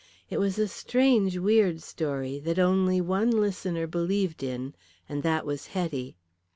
[0.31, 4.73] It was a strange weird story, that only one listener believed in,
[5.07, 6.15] and that was Hetty.